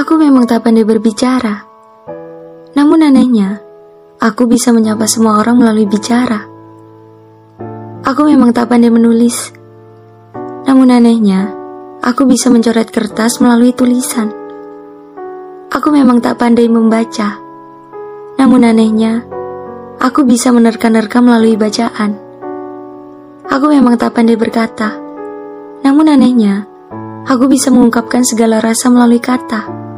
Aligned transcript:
Aku 0.00 0.16
memang 0.16 0.48
tak 0.48 0.64
pandai 0.64 0.80
berbicara. 0.80 1.60
Namun 2.72 3.04
anehnya, 3.04 3.60
aku 4.16 4.48
bisa 4.48 4.72
menyapa 4.72 5.04
semua 5.04 5.36
orang 5.36 5.60
melalui 5.60 5.84
bicara. 5.84 6.40
Aku 8.08 8.24
memang 8.24 8.48
tak 8.56 8.72
pandai 8.72 8.88
menulis. 8.88 9.52
Namun 10.64 10.88
anehnya, 10.88 11.52
aku 12.00 12.24
bisa 12.24 12.48
mencoret 12.48 12.88
kertas 12.88 13.44
melalui 13.44 13.76
tulisan. 13.76 14.32
Aku 15.68 15.92
memang 15.92 16.24
tak 16.24 16.40
pandai 16.40 16.64
membaca. 16.72 17.36
Namun 18.40 18.64
anehnya, 18.64 19.20
aku 20.00 20.24
bisa 20.24 20.48
menerka-nerka 20.48 21.20
melalui 21.20 21.60
bacaan. 21.60 22.16
Aku 23.52 23.68
memang 23.68 24.00
tak 24.00 24.16
pandai 24.16 24.40
berkata. 24.40 24.96
Namun 25.84 26.08
anehnya, 26.08 26.64
aku 27.28 27.52
bisa 27.52 27.68
mengungkapkan 27.68 28.24
segala 28.24 28.64
rasa 28.64 28.88
melalui 28.88 29.20
kata. 29.20 29.89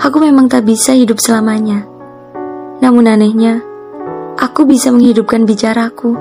Aku 0.00 0.16
memang 0.16 0.48
tak 0.48 0.64
bisa 0.64 0.96
hidup 0.96 1.20
selamanya. 1.20 1.84
Namun 2.80 3.04
anehnya, 3.04 3.60
aku 4.40 4.64
bisa 4.64 4.88
menghidupkan 4.88 5.44
bicaraku, 5.44 6.16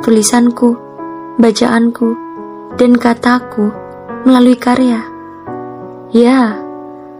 tulisanku, 0.00 0.72
bacaanku, 1.36 2.16
dan 2.80 2.96
kataku 2.96 3.68
melalui 4.24 4.56
karya. 4.56 5.04
Ya, 6.08 6.56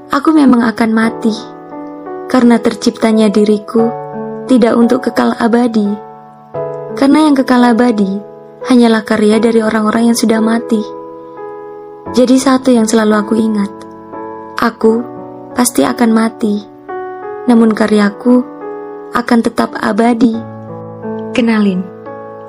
aku 0.08 0.32
memang 0.32 0.64
akan 0.64 0.90
mati 0.96 1.36
karena 2.24 2.56
terciptanya 2.56 3.28
diriku 3.28 3.92
tidak 4.48 4.72
untuk 4.80 5.04
kekal 5.04 5.36
abadi. 5.36 5.92
Karena 6.96 7.28
yang 7.28 7.36
kekal 7.36 7.68
abadi 7.68 8.16
hanyalah 8.64 9.04
karya 9.04 9.36
dari 9.36 9.60
orang-orang 9.60 10.08
yang 10.08 10.16
sudah 10.16 10.40
mati. 10.40 10.80
Jadi 12.16 12.40
satu 12.40 12.72
yang 12.72 12.88
selalu 12.88 13.12
aku 13.12 13.34
ingat, 13.36 13.72
aku 14.56 15.12
pasti 15.52 15.84
akan 15.84 16.10
mati, 16.12 16.64
namun 17.44 17.76
karyaku 17.76 18.40
akan 19.12 19.38
tetap 19.44 19.76
abadi. 19.76 20.32
Kenalin, 21.36 21.84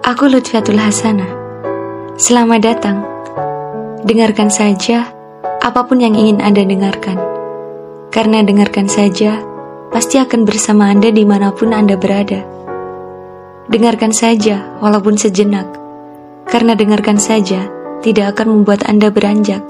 aku 0.03 0.31
Lutfiatul 0.31 0.79
Hasanah. 0.79 1.31
Selamat 2.15 2.59
datang. 2.63 2.97
Dengarkan 4.03 4.51
saja 4.51 5.07
apa 5.63 5.87
pun 5.87 5.99
yang 5.99 6.15
ingin 6.15 6.43
Anda 6.43 6.63
dengarkan. 6.67 7.19
Karena 8.11 8.43
dengarkan 8.43 8.87
saja, 8.91 9.41
pasti 9.89 10.19
akan 10.19 10.45
bersama 10.45 10.91
Anda 10.91 11.09
di 11.09 11.23
mana 11.23 11.55
pun 11.55 11.71
Anda 11.71 11.97
berada. 11.97 12.45
Dengarkan 13.71 14.11
saja, 14.11 14.77
walaupun 14.83 15.15
sejenak. 15.15 15.65
Karena 16.45 16.75
dengarkan 16.75 17.17
saja, 17.17 17.65
tidak 18.03 18.37
akan 18.37 18.59
membuat 18.59 18.85
Anda 18.85 19.09
beranjak. 19.09 19.63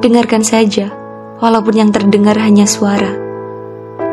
Dengarkan 0.00 0.42
saja, 0.42 0.97
walaupun 1.38 1.74
yang 1.74 1.90
terdengar 1.94 2.38
hanya 2.38 2.66
suara. 2.66 3.14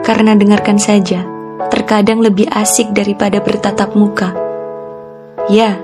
Karena 0.06 0.38
dengarkan 0.38 0.78
saja, 0.78 1.26
terkadang 1.74 2.22
lebih 2.22 2.46
asik 2.54 2.94
daripada 2.94 3.42
bertatap 3.42 3.98
muka. 3.98 4.34
Ya, 5.50 5.78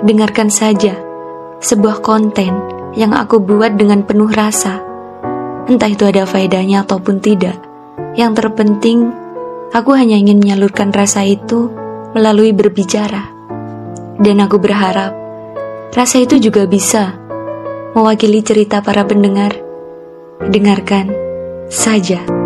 dengarkan 0.00 0.48
saja 0.48 0.96
sebuah 1.60 2.00
konten 2.00 2.52
yang 2.96 3.12
aku 3.12 3.40
buat 3.40 3.76
dengan 3.76 4.04
penuh 4.04 4.28
rasa. 4.32 4.80
Entah 5.68 5.90
itu 5.92 6.08
ada 6.08 6.24
faedahnya 6.24 6.88
ataupun 6.88 7.20
tidak. 7.20 7.60
Yang 8.16 8.40
terpenting, 8.40 9.12
aku 9.76 9.92
hanya 9.92 10.16
ingin 10.16 10.40
menyalurkan 10.40 10.90
rasa 10.96 11.28
itu 11.28 11.68
melalui 12.16 12.56
berbicara. 12.56 13.28
Dan 14.16 14.40
aku 14.40 14.56
berharap 14.56 15.12
rasa 15.92 16.24
itu 16.24 16.40
juga 16.40 16.64
bisa 16.64 17.14
mewakili 17.92 18.40
cerita 18.40 18.80
para 18.80 19.04
pendengar 19.04 19.67
Dengarkan 20.38 21.10
saja. 21.66 22.37